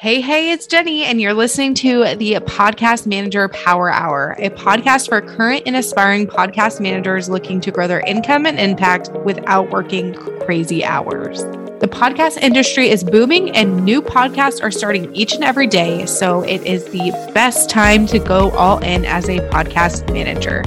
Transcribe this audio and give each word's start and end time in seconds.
Hey, 0.00 0.20
hey, 0.20 0.52
it's 0.52 0.68
Jenny, 0.68 1.02
and 1.02 1.20
you're 1.20 1.34
listening 1.34 1.74
to 1.74 2.14
the 2.14 2.34
Podcast 2.34 3.04
Manager 3.04 3.48
Power 3.48 3.90
Hour, 3.90 4.36
a 4.38 4.48
podcast 4.50 5.08
for 5.08 5.20
current 5.20 5.64
and 5.66 5.74
aspiring 5.74 6.28
podcast 6.28 6.80
managers 6.80 7.28
looking 7.28 7.60
to 7.62 7.72
grow 7.72 7.88
their 7.88 7.98
income 8.06 8.46
and 8.46 8.60
impact 8.60 9.10
without 9.24 9.70
working 9.70 10.14
crazy 10.14 10.84
hours. 10.84 11.42
The 11.80 11.88
podcast 11.90 12.38
industry 12.38 12.90
is 12.90 13.02
booming 13.02 13.50
and 13.56 13.84
new 13.84 14.00
podcasts 14.00 14.62
are 14.62 14.70
starting 14.70 15.12
each 15.16 15.34
and 15.34 15.42
every 15.42 15.66
day. 15.66 16.06
So 16.06 16.42
it 16.42 16.64
is 16.64 16.84
the 16.84 17.10
best 17.34 17.68
time 17.68 18.06
to 18.06 18.20
go 18.20 18.52
all 18.52 18.78
in 18.78 19.04
as 19.04 19.28
a 19.28 19.40
podcast 19.50 20.12
manager. 20.12 20.62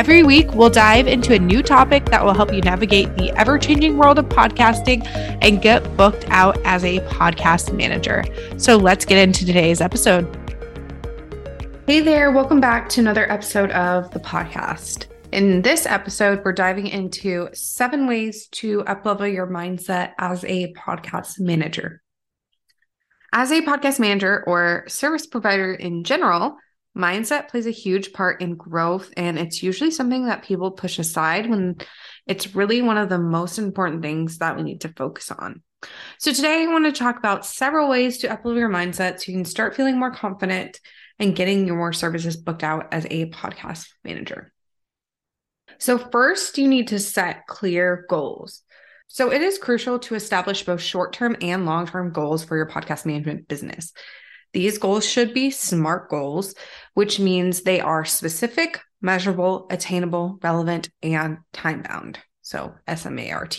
Every 0.00 0.22
week, 0.22 0.54
we'll 0.54 0.70
dive 0.70 1.06
into 1.06 1.34
a 1.34 1.38
new 1.38 1.62
topic 1.62 2.06
that 2.06 2.24
will 2.24 2.32
help 2.32 2.54
you 2.54 2.62
navigate 2.62 3.18
the 3.18 3.30
ever 3.32 3.58
changing 3.58 3.98
world 3.98 4.18
of 4.18 4.24
podcasting 4.30 5.06
and 5.42 5.60
get 5.60 5.94
booked 5.94 6.24
out 6.30 6.56
as 6.64 6.86
a 6.86 7.00
podcast 7.00 7.76
manager. 7.76 8.24
So 8.56 8.78
let's 8.78 9.04
get 9.04 9.18
into 9.18 9.44
today's 9.44 9.82
episode. 9.82 10.24
Hey 11.86 12.00
there, 12.00 12.30
welcome 12.30 12.60
back 12.60 12.88
to 12.88 13.02
another 13.02 13.30
episode 13.30 13.72
of 13.72 14.10
the 14.12 14.20
podcast. 14.20 15.04
In 15.32 15.60
this 15.60 15.84
episode, 15.84 16.40
we're 16.46 16.52
diving 16.52 16.86
into 16.86 17.50
seven 17.52 18.06
ways 18.06 18.46
to 18.52 18.82
uplevel 18.84 19.30
your 19.30 19.48
mindset 19.48 20.12
as 20.16 20.44
a 20.44 20.72
podcast 20.72 21.38
manager. 21.40 22.00
As 23.34 23.52
a 23.52 23.60
podcast 23.60 24.00
manager 24.00 24.44
or 24.46 24.84
service 24.88 25.26
provider 25.26 25.74
in 25.74 26.04
general, 26.04 26.56
mindset 27.00 27.48
plays 27.48 27.66
a 27.66 27.70
huge 27.70 28.12
part 28.12 28.40
in 28.40 28.56
growth 28.56 29.12
and 29.16 29.38
it's 29.38 29.62
usually 29.62 29.90
something 29.90 30.26
that 30.26 30.42
people 30.44 30.70
push 30.70 30.98
aside 30.98 31.48
when 31.48 31.76
it's 32.26 32.54
really 32.54 32.82
one 32.82 32.98
of 32.98 33.08
the 33.08 33.18
most 33.18 33.58
important 33.58 34.02
things 34.02 34.38
that 34.38 34.56
we 34.56 34.62
need 34.62 34.82
to 34.82 34.92
focus 34.96 35.30
on. 35.30 35.62
So 36.18 36.32
today 36.32 36.62
I 36.62 36.66
want 36.66 36.84
to 36.84 36.92
talk 36.92 37.16
about 37.16 37.46
several 37.46 37.88
ways 37.88 38.18
to 38.18 38.28
uplevel 38.28 38.58
your 38.58 38.68
mindset 38.68 39.20
so 39.20 39.32
you 39.32 39.38
can 39.38 39.44
start 39.44 39.74
feeling 39.74 39.98
more 39.98 40.10
confident 40.10 40.78
and 41.18 41.34
getting 41.34 41.66
your 41.66 41.76
more 41.76 41.92
services 41.92 42.36
booked 42.36 42.62
out 42.62 42.92
as 42.92 43.06
a 43.10 43.30
podcast 43.30 43.88
manager. 44.04 44.52
So 45.78 45.96
first 45.96 46.58
you 46.58 46.68
need 46.68 46.88
to 46.88 46.98
set 46.98 47.46
clear 47.46 48.04
goals. 48.08 48.62
So 49.06 49.32
it 49.32 49.42
is 49.42 49.58
crucial 49.58 49.98
to 50.00 50.14
establish 50.14 50.64
both 50.64 50.80
short-term 50.80 51.36
and 51.40 51.66
long-term 51.66 52.12
goals 52.12 52.44
for 52.44 52.56
your 52.56 52.68
podcast 52.68 53.06
management 53.06 53.48
business. 53.48 53.92
These 54.52 54.78
goals 54.78 55.08
should 55.08 55.32
be 55.32 55.50
SMART 55.50 56.08
goals, 56.08 56.54
which 56.94 57.20
means 57.20 57.62
they 57.62 57.80
are 57.80 58.04
specific, 58.04 58.80
measurable, 59.00 59.66
attainable, 59.70 60.38
relevant, 60.42 60.90
and 61.02 61.38
time 61.52 61.82
bound. 61.82 62.18
So 62.42 62.74
SMART. 62.88 63.58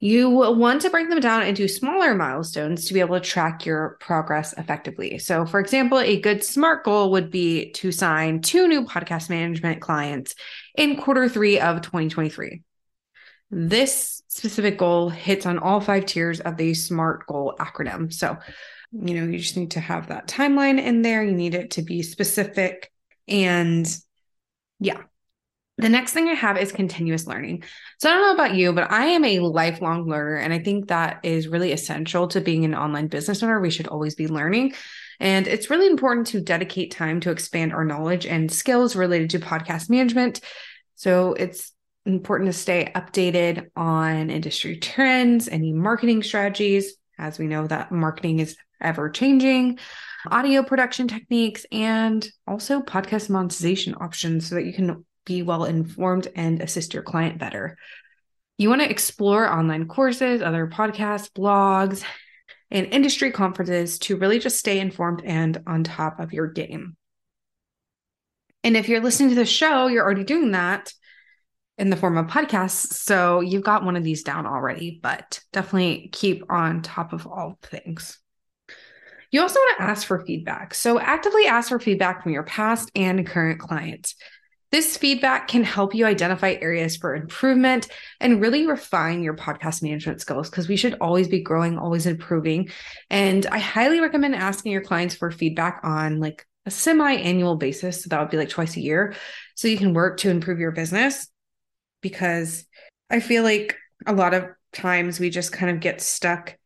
You 0.00 0.30
want 0.30 0.82
to 0.82 0.90
break 0.90 1.08
them 1.08 1.20
down 1.20 1.44
into 1.44 1.68
smaller 1.68 2.12
milestones 2.16 2.86
to 2.86 2.94
be 2.94 2.98
able 2.98 3.20
to 3.20 3.24
track 3.24 3.64
your 3.64 3.96
progress 4.00 4.52
effectively. 4.58 5.18
So, 5.18 5.46
for 5.46 5.60
example, 5.60 6.00
a 6.00 6.20
good 6.20 6.42
SMART 6.42 6.82
goal 6.82 7.12
would 7.12 7.30
be 7.30 7.70
to 7.74 7.92
sign 7.92 8.40
two 8.40 8.66
new 8.66 8.84
podcast 8.84 9.30
management 9.30 9.80
clients 9.80 10.34
in 10.74 10.96
quarter 10.96 11.28
three 11.28 11.60
of 11.60 11.82
2023. 11.82 12.62
This 13.52 14.24
specific 14.26 14.76
goal 14.76 15.08
hits 15.08 15.46
on 15.46 15.58
all 15.58 15.80
five 15.80 16.06
tiers 16.06 16.40
of 16.40 16.56
the 16.56 16.74
SMART 16.74 17.24
goal 17.28 17.54
acronym. 17.60 18.12
So, 18.12 18.38
you 18.92 19.14
know, 19.14 19.24
you 19.24 19.38
just 19.38 19.56
need 19.56 19.72
to 19.72 19.80
have 19.80 20.08
that 20.08 20.28
timeline 20.28 20.80
in 20.82 21.02
there. 21.02 21.24
You 21.24 21.32
need 21.32 21.54
it 21.54 21.72
to 21.72 21.82
be 21.82 22.02
specific. 22.02 22.92
And 23.26 23.86
yeah. 24.78 25.02
The 25.78 25.88
next 25.88 26.12
thing 26.12 26.28
I 26.28 26.34
have 26.34 26.58
is 26.58 26.70
continuous 26.70 27.26
learning. 27.26 27.64
So 27.98 28.08
I 28.08 28.12
don't 28.12 28.22
know 28.22 28.44
about 28.44 28.54
you, 28.54 28.72
but 28.74 28.92
I 28.92 29.06
am 29.06 29.24
a 29.24 29.40
lifelong 29.40 30.06
learner. 30.06 30.36
And 30.36 30.52
I 30.52 30.58
think 30.58 30.88
that 30.88 31.20
is 31.22 31.48
really 31.48 31.72
essential 31.72 32.28
to 32.28 32.42
being 32.42 32.64
an 32.66 32.74
online 32.74 33.08
business 33.08 33.42
owner. 33.42 33.58
We 33.58 33.70
should 33.70 33.88
always 33.88 34.14
be 34.14 34.28
learning. 34.28 34.74
And 35.18 35.46
it's 35.46 35.70
really 35.70 35.86
important 35.86 36.26
to 36.28 36.40
dedicate 36.40 36.90
time 36.90 37.20
to 37.20 37.30
expand 37.30 37.72
our 37.72 37.84
knowledge 37.84 38.26
and 38.26 38.52
skills 38.52 38.94
related 38.94 39.30
to 39.30 39.40
podcast 39.40 39.88
management. 39.88 40.40
So 40.96 41.32
it's 41.32 41.72
important 42.04 42.48
to 42.48 42.52
stay 42.52 42.92
updated 42.94 43.70
on 43.74 44.28
industry 44.30 44.76
trends, 44.76 45.48
any 45.48 45.72
marketing 45.72 46.22
strategies, 46.22 46.94
as 47.18 47.38
we 47.38 47.46
know 47.46 47.66
that 47.66 47.92
marketing 47.92 48.40
is 48.40 48.56
ever 48.82 49.08
changing, 49.10 49.78
audio 50.30 50.62
production 50.62 51.08
techniques, 51.08 51.64
and 51.72 52.28
also 52.46 52.80
podcast 52.80 53.30
monetization 53.30 53.94
options 54.00 54.48
so 54.48 54.56
that 54.56 54.66
you 54.66 54.72
can 54.72 55.04
be 55.24 55.42
well 55.42 55.64
informed 55.64 56.28
and 56.34 56.60
assist 56.60 56.94
your 56.94 57.02
client 57.02 57.38
better. 57.38 57.76
You 58.58 58.68
want 58.68 58.82
to 58.82 58.90
explore 58.90 59.50
online 59.50 59.88
courses, 59.88 60.42
other 60.42 60.66
podcasts, 60.66 61.30
blogs, 61.30 62.04
and 62.70 62.86
industry 62.86 63.30
conferences 63.30 63.98
to 64.00 64.16
really 64.16 64.38
just 64.38 64.58
stay 64.58 64.80
informed 64.80 65.22
and 65.24 65.62
on 65.66 65.84
top 65.84 66.20
of 66.20 66.32
your 66.32 66.46
game. 66.46 66.96
And 68.64 68.76
if 68.76 68.88
you're 68.88 69.02
listening 69.02 69.30
to 69.30 69.34
the 69.34 69.44
show, 69.44 69.88
you're 69.88 70.04
already 70.04 70.24
doing 70.24 70.52
that 70.52 70.92
in 71.78 71.90
the 71.90 71.96
form 71.96 72.16
of 72.16 72.26
podcasts. 72.26 72.92
So 72.92 73.40
you've 73.40 73.64
got 73.64 73.84
one 73.84 73.96
of 73.96 74.04
these 74.04 74.22
down 74.22 74.46
already, 74.46 75.00
but 75.02 75.40
definitely 75.52 76.10
keep 76.12 76.44
on 76.50 76.82
top 76.82 77.12
of 77.12 77.26
all 77.26 77.58
things. 77.62 78.21
You 79.32 79.40
also 79.40 79.58
want 79.58 79.78
to 79.78 79.84
ask 79.84 80.06
for 80.06 80.24
feedback. 80.24 80.74
So 80.74 81.00
actively 81.00 81.46
ask 81.46 81.70
for 81.70 81.80
feedback 81.80 82.22
from 82.22 82.32
your 82.32 82.42
past 82.44 82.90
and 82.94 83.26
current 83.26 83.58
clients. 83.58 84.14
This 84.70 84.96
feedback 84.96 85.48
can 85.48 85.64
help 85.64 85.94
you 85.94 86.06
identify 86.06 86.52
areas 86.60 86.96
for 86.96 87.14
improvement 87.14 87.88
and 88.20 88.40
really 88.40 88.66
refine 88.66 89.22
your 89.22 89.34
podcast 89.34 89.82
management 89.82 90.20
skills 90.20 90.48
because 90.48 90.68
we 90.68 90.76
should 90.76 90.96
always 91.00 91.28
be 91.28 91.42
growing, 91.42 91.78
always 91.78 92.06
improving. 92.06 92.70
And 93.10 93.44
I 93.46 93.58
highly 93.58 94.00
recommend 94.00 94.34
asking 94.34 94.72
your 94.72 94.82
clients 94.82 95.14
for 95.14 95.30
feedback 95.30 95.80
on 95.82 96.20
like 96.20 96.46
a 96.64 96.70
semi 96.70 97.12
annual 97.12 97.56
basis. 97.56 98.02
So 98.02 98.08
that 98.08 98.20
would 98.20 98.30
be 98.30 98.38
like 98.38 98.48
twice 98.48 98.76
a 98.76 98.80
year. 98.80 99.14
So 99.56 99.68
you 99.68 99.76
can 99.76 99.94
work 99.94 100.18
to 100.20 100.30
improve 100.30 100.58
your 100.58 100.72
business 100.72 101.28
because 102.00 102.64
I 103.10 103.20
feel 103.20 103.42
like 103.42 103.76
a 104.06 104.14
lot 104.14 104.32
of 104.34 104.46
times 104.72 105.20
we 105.20 105.28
just 105.28 105.52
kind 105.52 105.70
of 105.70 105.80
get 105.80 106.00
stuck 106.00 106.56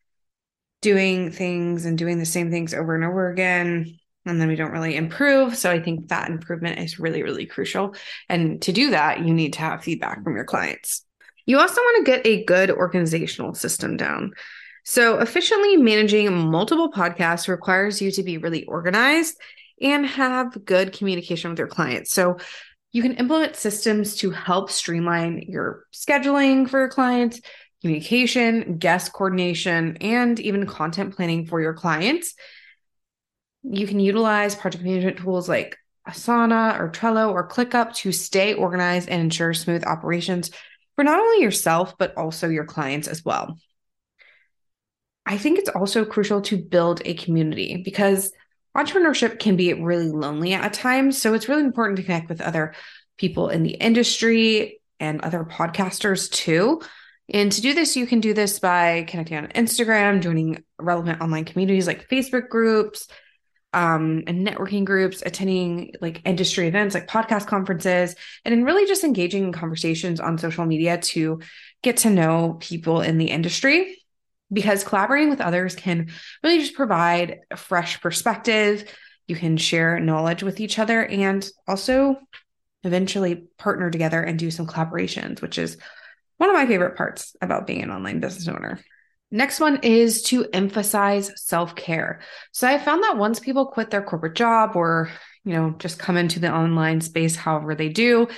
doing 0.83 1.31
things 1.31 1.85
and 1.85 1.99
doing 1.99 2.19
the 2.19 2.27
same 2.27 2.51
things 2.51 2.75
over 2.75 2.95
and 2.95 3.05
over 3.05 3.31
again 3.31 3.99
and 4.27 4.41
then 4.41 4.49
we 4.49 4.57
don't 4.57 4.73
really 4.73 4.97
improve. 4.97 5.57
So 5.57 5.71
i 5.71 5.81
think 5.81 6.09
that 6.09 6.29
improvement 6.29 6.79
is 6.81 6.99
really 6.99 7.23
really 7.23 7.47
crucial. 7.47 7.95
And 8.29 8.61
to 8.63 8.73
do 8.73 8.91
that 8.91 9.25
you 9.25 9.33
need 9.33 9.55
to 9.55 9.61
have 9.61 9.85
feedback 9.85 10.23
from 10.23 10.35
your 10.35 10.45
clients. 10.45 11.05
You 11.47 11.61
also 11.61 11.81
want 11.81 12.05
to 12.05 12.13
get 12.13 12.27
a 12.27 12.45
good 12.45 12.71
organizational 12.71 13.55
system 13.55 13.97
down. 13.97 14.33
So 14.85 15.19
efficiently 15.19 15.77
managing 15.77 16.33
multiple 16.33 16.91
podcasts 16.93 17.49
requires 17.49 18.01
you 18.01 18.11
to 18.13 18.23
be 18.23 18.39
really 18.39 18.65
organized 18.65 19.37
and 19.81 20.07
have 20.07 20.65
good 20.65 20.93
communication 20.93 21.51
with 21.51 21.59
your 21.59 21.69
clients. 21.69 22.13
So 22.13 22.39
you 22.93 23.03
can 23.03 23.15
implement 23.15 23.57
systems 23.57 24.17
to 24.17 24.31
help 24.31 24.71
streamline 24.71 25.45
your 25.49 25.85
scheduling 25.93 26.69
for 26.69 26.79
your 26.81 26.89
clients 26.89 27.41
communication, 27.87 28.79
guest 28.79 29.13
coordination, 29.13 29.97
and 30.01 30.41
even 30.41 30.67
content 30.67 31.15
planning 31.15 31.47
for 31.47 31.61
your 31.61 31.73
clients. 31.73 32.35
You 33.63 33.87
can 33.87 34.01
utilize 34.01 34.57
project 34.57 34.83
management 34.83 35.19
tools 35.19 35.49
like 35.49 35.77
Asana 36.09 36.81
or 36.81 36.91
Trello 36.91 37.31
or 37.31 37.49
ClickUp 37.49 37.95
to 37.99 38.11
stay 38.11 38.55
organized 38.55 39.09
and 39.09 39.23
ensure 39.23 39.55
smooth 39.55 39.85
operations 39.85 40.51
for 40.97 41.05
not 41.05 41.21
only 41.21 41.45
yourself, 41.45 41.97
but 41.97 42.17
also 42.17 42.49
your 42.49 42.65
clients 42.65 43.07
as 43.07 43.25
well. 43.25 43.57
I 45.25 45.39
think 45.39 45.61
it's 45.61 45.69
also 45.69 46.05
crucial 46.05 46.41
to 46.43 46.57
build 46.57 47.03
a 47.05 47.15
community 47.15 47.83
because 47.85 48.33
entrepreneurship 48.77 49.39
can 49.39 49.55
be 49.55 49.73
really 49.75 50.09
lonely 50.09 50.55
at 50.55 50.73
times. 50.73 51.23
So 51.23 51.35
it's 51.35 51.49
really 51.49 51.63
important 51.63 51.99
to 51.99 52.03
connect 52.03 52.29
with 52.29 52.41
other 52.41 52.75
people 53.17 53.49
in 53.49 53.63
the 53.63 53.75
industry 53.75 54.81
and 54.99 55.21
other 55.21 55.45
podcasters 55.45 56.29
too 56.33 56.81
and 57.29 57.51
to 57.53 57.61
do 57.61 57.75
this, 57.75 57.97
you 57.97 58.07
can 58.07 58.21
do 58.21 58.35
this 58.35 58.61
by 58.61 59.05
connecting 59.09 59.37
on 59.37 59.49
Instagram, 59.49 60.23
joining 60.23 60.63
relevant 60.79 61.21
online 61.21 61.45
communities 61.45 61.87
like 61.87 62.09
Facebook 62.09 62.49
groups 62.49 63.09
um, 63.73 64.23
and 64.27 64.47
networking 64.47 64.85
groups, 64.85 65.23
attending 65.27 65.93
like 66.01 66.23
industry 66.25 66.69
events 66.69 66.95
like 66.95 67.09
podcast 67.09 67.47
conferences, 67.47 68.15
and 68.45 68.53
then 68.53 68.65
really 68.65 68.87
just 68.87 69.03
engaging 69.03 69.45
in 69.45 69.53
conversations 69.53 70.21
on 70.21 70.39
social 70.39 70.65
media 70.65 70.99
to 70.99 71.41
get 71.83 71.99
to 71.99 72.11
know 72.11 72.57
people 72.61 73.01
in 73.01 73.19
the 73.19 73.31
industry. 73.31 73.99
Because 74.53 74.85
collaborating 74.85 75.29
with 75.29 75.41
others 75.41 75.75
can 75.75 76.09
really 76.45 76.61
just 76.61 76.75
provide 76.75 77.41
a 77.51 77.57
fresh 77.57 78.01
perspective. 78.01 78.89
You 79.27 79.35
can 79.35 79.57
share 79.57 79.99
knowledge 79.99 80.45
with 80.45 80.61
each 80.61 80.79
other 80.79 81.05
and 81.05 81.45
also 81.67 82.17
eventually 82.85 83.49
partner 83.59 83.91
together 83.91 84.23
and 84.23 84.39
do 84.39 84.53
some 84.53 84.69
collaborations, 84.69 85.43
which 85.43 85.59
is 85.59 85.77
one 86.39 86.51
of 86.51 86.55
my 86.55 86.67
favorite 86.67 86.97
parts 86.97 87.35
about 87.41 87.67
being 87.67 87.83
an 87.83 87.91
online 87.91 88.21
business 88.21 88.49
owner. 88.49 88.81
Next 89.31 89.59
one 89.59 89.81
is 89.83 90.23
to 90.25 90.47
emphasize 90.53 91.33
self 91.37 91.75
care. 91.75 92.21
So 92.53 92.69
I 92.69 92.79
found 92.79 93.03
that 93.03 93.17
once 93.17 93.41
people 93.41 93.67
quit 93.67 93.91
their 93.91 94.03
corporate 94.03 94.37
job 94.37 94.77
or, 94.77 95.11
you 95.45 95.53
know, 95.53 95.75
just 95.79 95.99
come 95.99 96.17
into 96.17 96.39
the 96.39 96.53
online 96.53 97.01
space 97.01 97.37
however 97.37 97.75
they 97.75 97.89
do, 97.89 98.29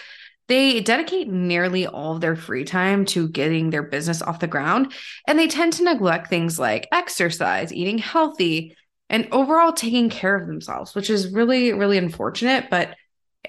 They 0.48 0.80
dedicate 0.80 1.28
nearly 1.28 1.86
all 1.86 2.14
of 2.14 2.22
their 2.22 2.34
free 2.36 2.64
time 2.64 3.04
to 3.06 3.28
getting 3.28 3.68
their 3.70 3.82
business 3.82 4.22
off 4.22 4.40
the 4.40 4.46
ground, 4.46 4.92
and 5.26 5.38
they 5.38 5.46
tend 5.46 5.74
to 5.74 5.84
neglect 5.84 6.28
things 6.28 6.58
like 6.58 6.88
exercise, 6.90 7.72
eating 7.72 7.98
healthy, 7.98 8.74
and 9.10 9.28
overall 9.30 9.72
taking 9.72 10.08
care 10.08 10.36
of 10.36 10.46
themselves, 10.46 10.94
which 10.94 11.10
is 11.10 11.32
really, 11.32 11.74
really 11.74 11.98
unfortunate. 11.98 12.70
But 12.70 12.96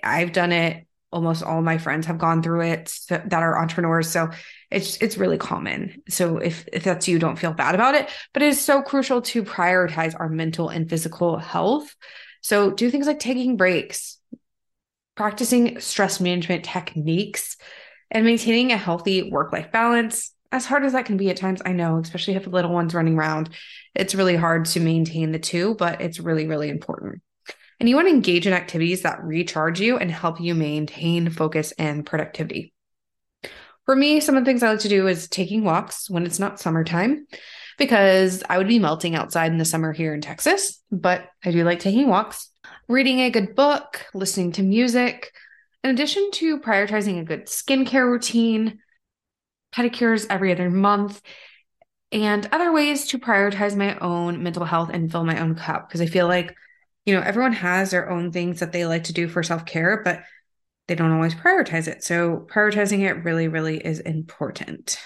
I've 0.04 0.34
done 0.34 0.52
it. 0.52 0.86
Almost 1.12 1.44
all 1.44 1.62
my 1.62 1.78
friends 1.78 2.06
have 2.06 2.20
gone 2.20 2.44
through 2.44 2.62
it 2.62 2.98
that 3.10 3.34
are 3.34 3.58
entrepreneurs. 3.58 4.10
So 4.10 4.30
it's 4.70 4.98
it's 4.98 5.18
really 5.18 5.38
common. 5.38 6.04
So 6.08 6.38
if 6.38 6.68
if 6.72 6.84
that's 6.84 7.08
you, 7.08 7.18
don't 7.18 7.40
feel 7.40 7.54
bad 7.54 7.74
about 7.74 7.96
it. 7.96 8.10
But 8.34 8.44
it 8.44 8.50
is 8.50 8.64
so 8.64 8.82
crucial 8.82 9.22
to 9.24 9.44
prioritize 9.44 10.14
our 10.20 10.30
mental 10.30 10.70
and 10.70 10.88
physical 10.88 11.38
health. 11.38 11.96
So 12.42 12.72
do 12.72 12.92
things 12.92 13.08
like 13.08 13.20
taking 13.20 13.58
breaks, 13.58 14.18
practicing 15.16 15.80
stress 15.80 16.20
management 16.20 16.64
techniques, 16.64 17.58
and 18.12 18.26
maintaining 18.26 18.72
a 18.72 18.78
healthy 18.78 19.32
work 19.32 19.52
life 19.52 19.72
balance. 19.72 20.32
As 20.52 20.66
hard 20.66 20.84
as 20.84 20.94
that 20.94 21.06
can 21.06 21.18
be 21.18 21.30
at 21.30 21.38
times, 21.38 21.62
I 21.64 21.74
know, 21.74 22.00
especially 22.00 22.36
if 22.36 22.46
the 22.46 22.50
little 22.50 22.72
ones 22.72 22.96
running 22.96 23.18
around, 23.18 23.50
it's 23.94 24.16
really 24.16 24.36
hard 24.36 24.66
to 24.66 24.80
maintain 24.80 25.32
the 25.32 25.38
two, 25.38 25.76
but 25.76 26.02
it's 26.02 26.20
really, 26.20 26.48
really 26.48 26.70
important. 26.70 27.22
And 27.80 27.88
you 27.88 27.96
want 27.96 28.08
to 28.08 28.14
engage 28.14 28.46
in 28.46 28.54
activities 28.54 29.04
that 29.04 29.24
recharge 29.24 29.80
you 29.80 29.98
and 29.98 30.12
help 30.12 30.42
you 30.42 30.54
maintain 30.54 31.30
focus 31.30 31.72
and 31.78 32.06
productivity. 32.06 32.74
For 33.86 33.96
me, 33.96 34.20
some 34.20 34.36
of 34.36 34.44
the 34.44 34.50
things 34.50 34.62
I 34.62 34.72
like 34.72 34.82
to 34.82 34.90
do 34.90 35.08
is 35.08 35.28
taking 35.30 35.64
walks 35.64 36.10
when 36.10 36.26
it's 36.26 36.40
not 36.40 36.60
summertime, 36.60 37.26
because 37.78 38.44
I 38.50 38.58
would 38.58 38.68
be 38.68 38.80
melting 38.80 39.16
outside 39.16 39.52
in 39.52 39.58
the 39.58 39.66
summer 39.66 39.94
here 39.94 40.14
in 40.14 40.22
Texas, 40.22 40.84
but 40.92 41.26
I 41.44 41.52
do 41.52 41.64
like 41.64 41.80
taking 41.80 42.08
walks 42.08 42.52
reading 42.88 43.22
a 43.22 43.30
good 43.30 43.56
book, 43.56 44.06
listening 44.14 44.52
to 44.52 44.64
music, 44.64 45.32
in 45.84 45.92
addition 45.92 46.30
to 46.34 46.60
prioritizing 46.60 47.20
a 47.20 47.24
good 47.24 47.46
skincare 47.46 48.06
routine, 48.06 48.80
pedicures 49.74 50.28
every 50.30 50.52
other 50.52 50.70
month, 50.70 51.22
and 52.12 52.50
other 52.52 52.72
ways 52.74 53.08
to 53.08 53.20
prioritize 53.20 53.76
my 53.76 53.98
own 54.00 54.44
mental 54.44 54.66
health 54.66 54.90
and 54.92 55.12
fill 55.12 55.24
my 55.24 55.40
own 55.40 55.56
cup. 55.56 55.88
Because 55.88 56.02
I 56.02 56.08
feel 56.08 56.28
like, 56.28 56.54
you 57.06 57.16
know, 57.16 57.22
everyone 57.22 57.54
has 57.54 57.92
their 57.92 58.10
own 58.10 58.32
things 58.32 58.60
that 58.60 58.72
they 58.72 58.86
like 58.86 59.06
to 59.06 59.14
do 59.14 59.28
for 59.28 59.44
self 59.44 59.66
care, 59.66 60.02
but 60.04 60.22
they 60.88 60.96
don't 60.96 61.12
always 61.12 61.36
prioritize 61.36 61.88
it. 61.88 62.04
So, 62.04 62.48
prioritizing 62.52 63.00
it 63.00 63.24
really, 63.24 63.48
really 63.48 63.78
is 63.78 64.00
important. 64.00 65.00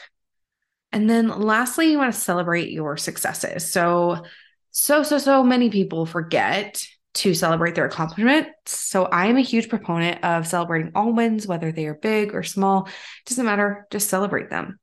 And 0.91 1.09
then 1.09 1.27
lastly, 1.27 1.91
you 1.91 1.97
want 1.97 2.13
to 2.13 2.19
celebrate 2.19 2.69
your 2.69 2.97
successes. 2.97 3.71
So, 3.71 4.23
so, 4.71 5.03
so, 5.03 5.17
so 5.17 5.43
many 5.43 5.69
people 5.69 6.05
forget 6.05 6.85
to 7.15 7.33
celebrate 7.33 7.75
their 7.75 7.85
accomplishments. 7.85 8.51
So 8.65 9.05
I 9.05 9.27
am 9.27 9.37
a 9.37 9.41
huge 9.41 9.69
proponent 9.69 10.23
of 10.23 10.47
celebrating 10.47 10.91
all 10.95 11.13
wins, 11.13 11.45
whether 11.45 11.71
they 11.71 11.85
are 11.85 11.93
big 11.93 12.33
or 12.33 12.43
small. 12.43 12.87
Doesn't 13.25 13.45
matter, 13.45 13.87
just 13.91 14.09
celebrate 14.09 14.49
them. 14.49 14.79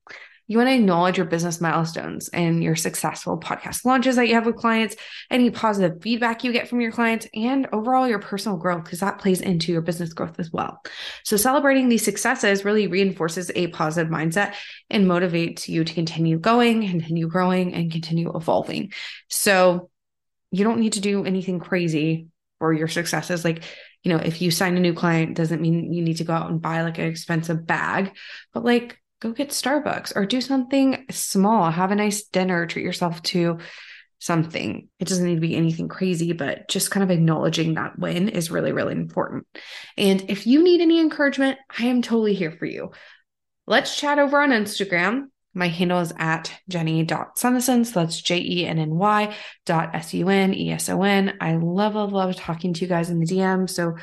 You 0.50 0.58
want 0.58 0.68
to 0.68 0.74
acknowledge 0.74 1.16
your 1.16 1.26
business 1.26 1.60
milestones 1.60 2.28
and 2.30 2.60
your 2.60 2.74
successful 2.74 3.38
podcast 3.38 3.84
launches 3.84 4.16
that 4.16 4.26
you 4.26 4.34
have 4.34 4.46
with 4.46 4.56
clients, 4.56 4.96
any 5.30 5.48
positive 5.48 6.02
feedback 6.02 6.42
you 6.42 6.50
get 6.50 6.66
from 6.66 6.80
your 6.80 6.90
clients, 6.90 7.28
and 7.32 7.68
overall 7.72 8.08
your 8.08 8.18
personal 8.18 8.58
growth, 8.58 8.82
because 8.82 8.98
that 8.98 9.20
plays 9.20 9.40
into 9.40 9.70
your 9.70 9.80
business 9.80 10.12
growth 10.12 10.40
as 10.40 10.50
well. 10.50 10.82
So, 11.22 11.36
celebrating 11.36 11.88
these 11.88 12.04
successes 12.04 12.64
really 12.64 12.88
reinforces 12.88 13.52
a 13.54 13.68
positive 13.68 14.10
mindset 14.10 14.54
and 14.90 15.06
motivates 15.06 15.68
you 15.68 15.84
to 15.84 15.94
continue 15.94 16.36
going, 16.36 16.80
continue 16.88 17.28
growing, 17.28 17.72
and 17.72 17.92
continue 17.92 18.32
evolving. 18.34 18.92
So, 19.28 19.88
you 20.50 20.64
don't 20.64 20.80
need 20.80 20.94
to 20.94 21.00
do 21.00 21.24
anything 21.24 21.60
crazy 21.60 22.26
for 22.58 22.72
your 22.72 22.88
successes. 22.88 23.44
Like, 23.44 23.62
you 24.02 24.12
know, 24.12 24.18
if 24.18 24.42
you 24.42 24.50
sign 24.50 24.76
a 24.76 24.80
new 24.80 24.94
client, 24.94 25.36
doesn't 25.36 25.62
mean 25.62 25.92
you 25.92 26.02
need 26.02 26.16
to 26.16 26.24
go 26.24 26.32
out 26.32 26.50
and 26.50 26.60
buy 26.60 26.82
like 26.82 26.98
an 26.98 27.04
expensive 27.04 27.68
bag, 27.68 28.16
but 28.52 28.64
like 28.64 28.99
go 29.20 29.32
get 29.32 29.50
Starbucks 29.50 30.16
or 30.16 30.26
do 30.26 30.40
something 30.40 31.06
small, 31.10 31.70
have 31.70 31.90
a 31.90 31.94
nice 31.94 32.24
dinner, 32.24 32.66
treat 32.66 32.84
yourself 32.84 33.22
to 33.24 33.58
something. 34.18 34.88
It 34.98 35.08
doesn't 35.08 35.26
need 35.26 35.36
to 35.36 35.40
be 35.40 35.56
anything 35.56 35.88
crazy, 35.88 36.32
but 36.32 36.68
just 36.68 36.90
kind 36.90 37.04
of 37.04 37.10
acknowledging 37.10 37.74
that 37.74 37.98
win 37.98 38.28
is 38.28 38.50
really, 38.50 38.72
really 38.72 38.92
important. 38.92 39.46
And 39.96 40.30
if 40.30 40.46
you 40.46 40.62
need 40.62 40.80
any 40.80 41.00
encouragement, 41.00 41.58
I 41.78 41.86
am 41.86 42.02
totally 42.02 42.34
here 42.34 42.52
for 42.52 42.66
you. 42.66 42.92
Let's 43.66 43.96
chat 43.96 44.18
over 44.18 44.40
on 44.40 44.50
Instagram. 44.50 45.28
My 45.52 45.68
handle 45.68 46.00
is 46.00 46.12
at 46.16 46.52
jenny.suneson. 46.68 47.86
So 47.86 48.00
that's 48.00 48.20
J 48.20 48.38
E 48.38 48.66
N 48.66 48.78
N 48.78 48.94
Y 48.94 49.34
dot 49.66 49.94
S 49.94 50.14
U 50.14 50.28
N 50.28 50.54
E 50.54 50.70
S 50.70 50.88
O 50.88 51.02
N. 51.02 51.36
I 51.40 51.56
love, 51.56 51.94
love, 51.94 52.12
love 52.12 52.36
talking 52.36 52.72
to 52.74 52.80
you 52.82 52.86
guys 52.86 53.10
in 53.10 53.20
the 53.20 53.26
DM. 53.26 53.68
So 53.68 53.96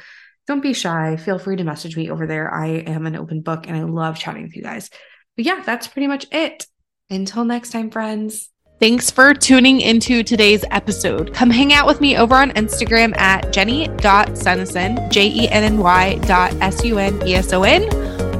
don't 0.48 0.62
be 0.62 0.74
shy. 0.74 1.18
Feel 1.18 1.40
free 1.40 1.58
to 1.58 1.64
message 1.64 1.96
me 1.98 2.10
over 2.10 2.26
there. 2.26 2.54
I 2.54 2.68
am 2.68 3.06
an 3.06 3.16
open 3.16 3.42
book 3.42 3.68
and 3.68 3.76
I 3.76 3.84
love 3.84 4.18
chatting 4.18 4.44
with 4.44 4.56
you 4.56 4.64
guys. 4.64 4.90
But 5.36 5.46
yeah, 5.46 5.62
that's 5.66 5.88
pretty 5.88 6.08
much 6.08 6.26
it. 6.32 6.66
Until 7.10 7.46
next 7.46 7.72
time, 7.72 7.92
friends. 7.92 8.50
Thanks 8.80 9.10
for 9.10 9.34
tuning 9.34 9.82
into 9.82 10.24
today's 10.24 10.64
episode. 10.70 11.34
Come 11.34 11.50
hang 11.50 11.74
out 11.74 11.88
with 11.88 12.00
me 12.00 12.16
over 12.16 12.36
on 12.36 12.52
Instagram 12.52 13.18
at 13.18 13.52
jenny.suneson, 13.52 15.10
J 15.12 15.28
E 15.28 15.50
N 15.50 15.64
N 15.64 15.78
Y 15.80 16.16
dot 16.20 16.54
S 16.62 16.84
U 16.86 17.00
N 17.00 17.28
E 17.28 17.34
S 17.34 17.54
O 17.54 17.64
N 17.64 17.84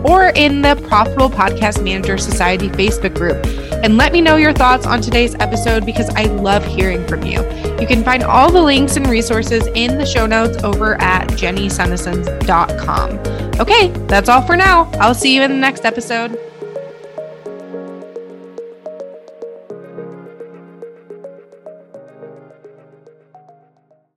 or 0.08 0.28
in 0.36 0.62
the 0.62 0.76
Profitable 0.88 1.30
Podcast 1.30 1.84
Manager 1.84 2.18
Society 2.18 2.70
Facebook 2.70 3.16
group. 3.16 3.67
And 3.84 3.98
let 3.98 4.12
me 4.12 4.22
know 4.22 4.36
your 4.36 4.54
thoughts 4.54 4.86
on 4.86 5.02
today's 5.02 5.36
episode 5.36 5.86
because 5.86 6.10
I 6.16 6.24
love 6.24 6.66
hearing 6.66 7.06
from 7.08 7.24
you. 7.24 7.40
You 7.80 7.88
can 7.88 8.04
find 8.04 8.24
all 8.24 8.52
the 8.52 8.62
links 8.62 8.98
and 8.98 9.08
resources 9.08 9.68
in 9.76 9.98
the 9.98 10.06
show 10.06 10.26
notes 10.26 10.64
over 10.64 11.00
at 11.02 11.30
jennysuneson.com. 11.30 13.60
Okay, 13.60 13.88
that's 14.08 14.30
all 14.30 14.42
for 14.42 14.56
now. 14.56 14.90
I'll 14.94 15.16
see 15.16 15.36
you 15.36 15.42
in 15.42 15.52
the 15.52 15.58
next 15.58 15.86
episode. 15.86 16.38